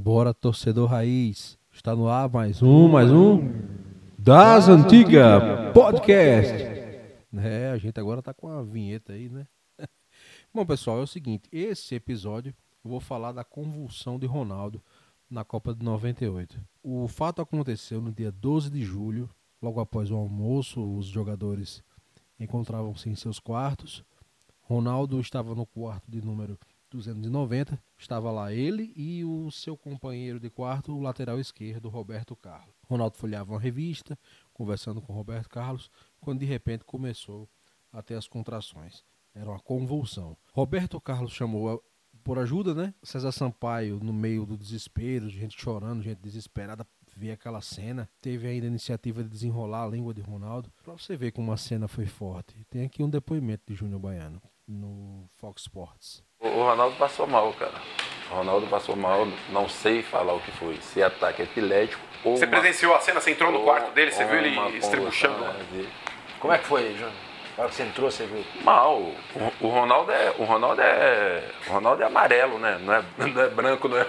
[0.00, 1.58] Bora, torcedor raiz.
[1.70, 3.52] Está no ar mais um, mais um.
[4.16, 5.42] Das Antigas
[5.74, 6.54] Podcast.
[7.36, 9.46] É, a gente agora tá com a vinheta aí, né?
[10.54, 11.50] Bom, pessoal, é o seguinte.
[11.52, 14.82] Esse episódio eu vou falar da convulsão de Ronaldo
[15.28, 16.58] na Copa de 98.
[16.82, 19.28] O fato aconteceu no dia 12 de julho,
[19.60, 21.84] logo após o almoço, os jogadores
[22.38, 24.02] encontravam-se em seus quartos.
[24.62, 26.58] Ronaldo estava no quarto de número
[26.90, 27.80] 290.
[27.98, 32.74] Estava lá ele e o seu companheiro de quarto, o lateral esquerdo, Roberto Carlos.
[32.88, 34.18] Ronaldo folhava uma revista,
[34.52, 35.90] conversando com Roberto Carlos,
[36.20, 37.48] quando de repente começou
[37.92, 39.04] a ter as contrações.
[39.34, 40.36] Era uma convulsão.
[40.52, 41.82] Roberto Carlos chamou
[42.22, 42.94] por ajuda, né?
[43.02, 46.86] César Sampaio, no meio do desespero, gente chorando, gente desesperada,
[47.16, 48.08] ver aquela cena.
[48.20, 50.72] Teve ainda a iniciativa de desenrolar a língua de Ronaldo.
[50.82, 52.64] Pra você ver como a cena foi forte.
[52.68, 56.22] Tem aqui um depoimento de Júnior Baiano no Fox Sports.
[56.40, 57.74] O Ronaldo passou mal, cara.
[58.30, 60.76] O Ronaldo passou mal, não sei falar o que foi.
[60.80, 62.36] Se ataque epilético ou.
[62.36, 63.20] Você uma- presenciou a cena?
[63.20, 64.10] Você entrou no quarto dele?
[64.10, 65.38] Você viu ele estrebuchando?
[65.38, 65.88] né, de-
[66.38, 67.10] Como é que foi, Júnior?
[67.58, 68.42] Na hora que você entrou, você viu?
[68.62, 68.96] Mal.
[68.98, 69.16] O,
[69.60, 70.34] o Ronaldo é.
[70.38, 71.44] O Ronaldo é.
[71.66, 72.78] O Ronaldo é amarelo, né?
[72.82, 74.06] Não é, não é branco, não é.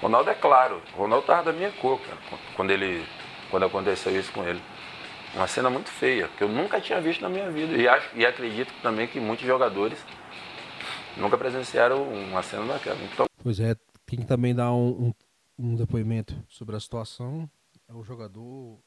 [0.00, 0.80] O Ronaldo é claro.
[0.94, 2.16] O Ronaldo tava da minha cor, cara,
[2.54, 3.04] quando ele.
[3.50, 4.62] Quando aconteceu isso com ele.
[5.34, 7.76] Uma cena muito feia, que eu nunca tinha visto na minha vida.
[7.76, 9.98] E, acho, e acredito também que muitos jogadores
[11.16, 12.98] nunca presenciaram uma cena daquela.
[13.02, 15.12] Então, Pois é, quem também dá um,
[15.58, 17.48] um, um depoimento sobre a situação
[17.88, 18.78] é o jogador,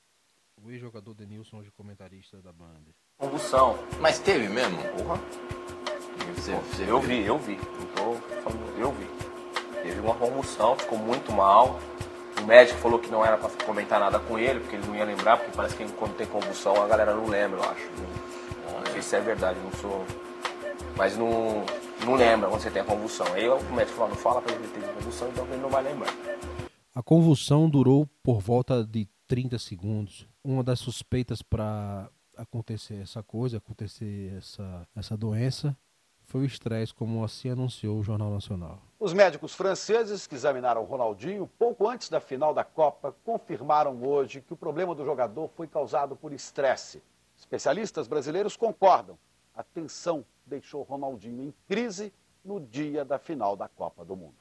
[0.61, 2.81] o ex-jogador Denilson, hoje comentarista da Band.
[3.17, 3.77] Convulsão.
[3.99, 4.77] Mas teve mesmo?
[4.97, 5.19] Porra.
[6.35, 7.19] Você, você Eu viu?
[7.21, 7.55] vi, eu vi.
[7.55, 9.07] Não tô falando, eu vi.
[9.81, 11.79] Teve uma convulsão, ficou muito mal.
[12.41, 15.03] O médico falou que não era pra comentar nada com ele, porque ele não ia
[15.05, 17.89] lembrar, porque parece que quando tem convulsão a galera não lembra, eu acho.
[17.97, 20.05] Não, não sei se é verdade, não sou.
[20.97, 21.65] Mas não,
[22.05, 23.27] não lembra quando você tem a convulsão.
[23.33, 25.83] Aí o médico falou, não fala pra ele que teve convulsão, então ele não vai
[25.83, 26.13] lembrar.
[26.93, 30.27] A convulsão durou por volta de 30 segundos.
[30.43, 35.77] Uma das suspeitas para acontecer essa coisa, acontecer essa, essa doença,
[36.25, 38.79] foi o estresse, como assim anunciou o Jornal Nacional.
[38.99, 44.53] Os médicos franceses que examinaram Ronaldinho pouco antes da final da Copa confirmaram hoje que
[44.53, 47.01] o problema do jogador foi causado por estresse.
[47.37, 49.17] Especialistas brasileiros concordam.
[49.59, 52.13] A tensão deixou Ronaldinho em crise
[52.45, 54.35] no dia da final da Copa do Mundo.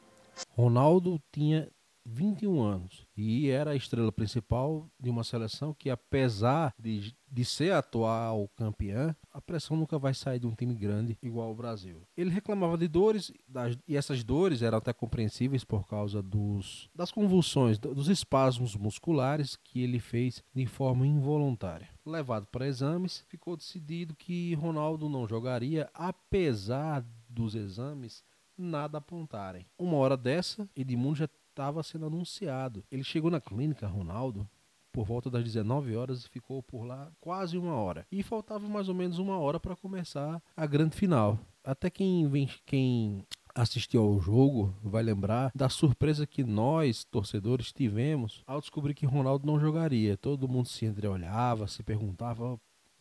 [0.57, 1.69] Ronaldo tinha
[2.11, 7.73] 21 anos e era a estrela principal de uma seleção que, apesar de, de ser
[7.73, 12.03] atual campeã, a pressão nunca vai sair de um time grande igual o Brasil.
[12.17, 17.13] Ele reclamava de dores das- e essas dores eram até compreensíveis por causa dos, das
[17.13, 21.91] convulsões, do- dos espasmos musculares que ele fez de forma involuntária.
[22.07, 28.25] Levado para exames, ficou decidido que Ronaldo não jogaria, apesar dos exames
[28.57, 29.65] nada apontarem.
[29.79, 32.85] Uma hora dessa, Edmundo já estava sendo anunciado.
[32.89, 34.49] Ele chegou na clínica, Ronaldo,
[34.93, 38.07] por volta das 19 horas e ficou por lá quase uma hora.
[38.13, 41.37] E faltava mais ou menos uma hora para começar a grande final.
[41.65, 48.61] Até quem, quem assistiu ao jogo vai lembrar da surpresa que nós, torcedores, tivemos ao
[48.61, 50.17] descobrir que Ronaldo não jogaria.
[50.17, 52.59] Todo mundo se entreolhava, se perguntava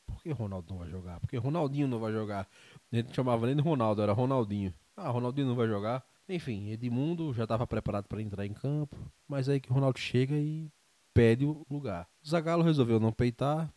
[0.07, 1.19] por que Ronaldo não vai jogar?
[1.19, 2.47] Por que Ronaldinho não vai jogar?
[2.91, 4.73] A gente chamava nem de Ronaldo, era Ronaldinho.
[4.95, 6.03] Ah, Ronaldinho não vai jogar.
[6.29, 10.35] Enfim, Edmundo já estava preparado para entrar em campo, mas aí que o Ronaldo chega
[10.35, 10.69] e
[11.13, 12.07] pede o lugar.
[12.25, 13.73] Zagallo resolveu não peitar,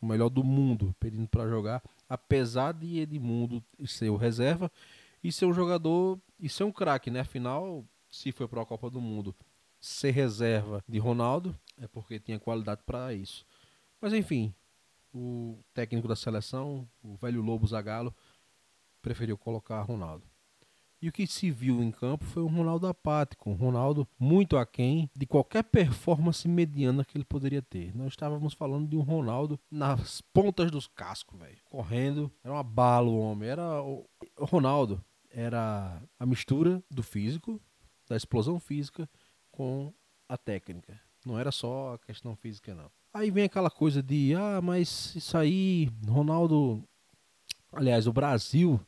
[0.00, 4.70] o melhor do mundo pedindo para jogar, apesar de Edmundo ser o reserva
[5.24, 7.20] e ser um jogador e ser um craque, né?
[7.20, 9.34] Afinal, se foi para a Copa do Mundo,
[9.80, 13.46] ser reserva de Ronaldo é porque tinha qualidade para isso.
[14.00, 14.54] Mas enfim,
[15.14, 18.14] o técnico da seleção, o velho Lobo Zagallo,
[19.00, 20.24] preferiu colocar Ronaldo.
[21.00, 25.10] E o que se viu em campo foi um Ronaldo apático, um Ronaldo muito aquém
[25.14, 27.94] de qualquer performance mediana que ele poderia ter.
[27.94, 33.08] Nós estávamos falando de um Ronaldo nas pontas dos cascos, velho, correndo, era uma bala
[33.08, 34.06] o homem, era o
[34.38, 35.04] Ronaldo
[35.36, 37.60] era a mistura do físico,
[38.08, 39.08] da explosão física
[39.52, 39.92] com
[40.26, 40.98] a técnica.
[41.26, 42.90] Não era só a questão física não.
[43.12, 46.82] Aí vem aquela coisa de, ah, mas isso aí, Ronaldo,
[47.70, 48.80] aliás, o Brasil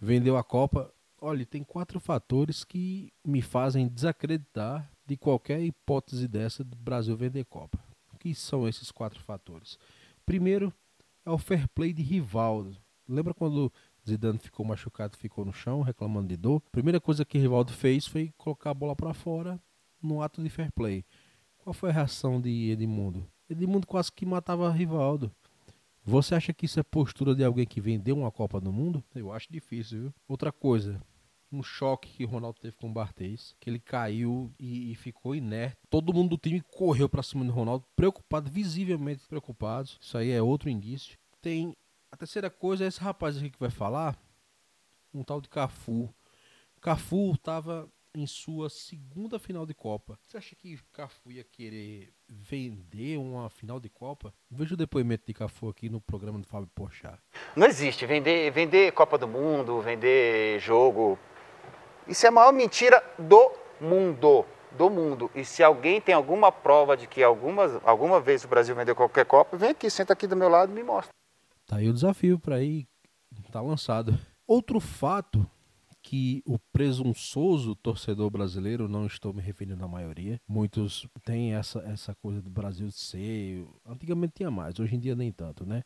[0.00, 0.92] vendeu a Copa.
[1.24, 7.44] Olha, tem quatro fatores que me fazem desacreditar de qualquer hipótese dessa do Brasil vender
[7.44, 7.78] Copa.
[8.12, 9.78] O que são esses quatro fatores?
[10.26, 10.74] Primeiro
[11.24, 12.76] é o fair play de Rivaldo.
[13.08, 13.72] Lembra quando
[14.04, 16.60] Zidane ficou machucado, ficou no chão reclamando de dor?
[16.66, 19.62] A primeira coisa que Rivaldo fez foi colocar a bola para fora
[20.02, 21.04] no ato de fair play.
[21.56, 23.24] Qual foi a reação de Edmundo?
[23.48, 25.30] Edmundo quase que matava Rivaldo.
[26.04, 29.04] Você acha que isso é postura de alguém que vendeu uma Copa do Mundo?
[29.14, 30.14] Eu acho difícil, viu?
[30.26, 31.00] Outra coisa,
[31.52, 35.34] um choque que o Ronaldo teve com o Barthez, que ele caiu e, e ficou
[35.34, 35.76] inerte.
[35.90, 39.90] Todo mundo do time correu para cima do Ronaldo, preocupado, visivelmente preocupado.
[40.00, 41.18] Isso aí é outro indício.
[41.40, 41.76] Tem
[42.10, 44.18] a terceira coisa é esse rapaz aqui que vai falar,
[45.14, 46.14] um tal de Cafu.
[46.80, 50.18] Cafu estava em sua segunda final de Copa.
[50.26, 54.34] Você acha que Cafu ia querer vender uma final de Copa?
[54.50, 57.18] Veja o depoimento de Cafu aqui no programa do Fábio Porchat.
[57.56, 61.18] Não existe vender, vender Copa do Mundo, vender jogo.
[62.06, 63.50] Isso é a maior mentira do
[63.80, 65.30] mundo, do mundo.
[65.34, 69.24] E se alguém tem alguma prova de que algumas, alguma vez o Brasil vendeu qualquer
[69.24, 71.12] Copa, vem aqui, senta aqui do meu lado e me mostra.
[71.66, 72.86] Tá aí o desafio para ir
[73.50, 74.18] tá lançado.
[74.46, 75.46] Outro fato
[76.02, 82.14] que o presunçoso torcedor brasileiro, não estou me referindo à maioria, muitos têm essa, essa
[82.16, 83.64] coisa do Brasil ser.
[83.86, 85.84] Antigamente tinha mais, hoje em dia nem tanto, né?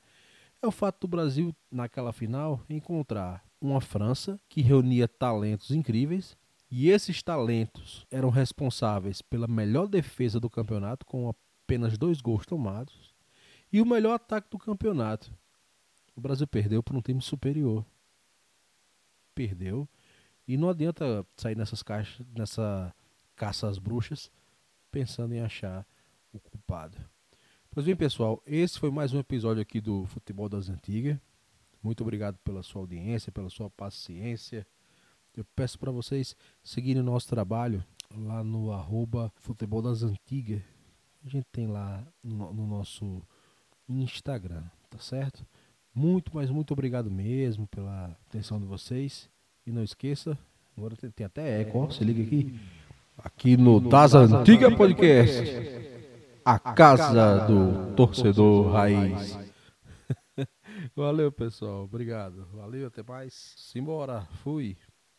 [0.62, 6.36] É o fato do Brasil, naquela final, encontrar uma França que reunia talentos incríveis
[6.70, 13.14] e esses talentos eram responsáveis pela melhor defesa do campeonato, com apenas dois gols tomados,
[13.72, 15.32] e o melhor ataque do campeonato.
[16.14, 17.84] O Brasil perdeu por um time superior.
[19.34, 19.88] Perdeu
[20.48, 22.94] e não adianta sair nessas caixas, nessa
[23.34, 24.30] caça às bruxas,
[24.90, 25.86] pensando em achar
[26.32, 26.96] o culpado.
[27.70, 31.18] Pois bem, pessoal, esse foi mais um episódio aqui do Futebol das Antigas.
[31.86, 34.66] Muito obrigado pela sua audiência, pela sua paciência.
[35.36, 40.60] Eu peço para vocês seguirem o nosso trabalho lá no arroba Futebol das Antigas.
[41.24, 43.22] A gente tem lá no, no nosso
[43.88, 45.46] Instagram, tá certo?
[45.94, 49.30] Muito, mas muito obrigado mesmo pela atenção de vocês.
[49.64, 50.36] E não esqueça,
[50.76, 52.60] agora tem, tem até eco, ó, se liga aqui.
[53.16, 55.40] Aqui no Das Antigas Podcast,
[56.44, 59.45] a casa do torcedor raiz.
[60.94, 61.84] Valeu, pessoal.
[61.84, 62.46] Obrigado.
[62.52, 63.54] Valeu, até mais.
[63.56, 64.26] Simbora.
[64.42, 64.76] Fui.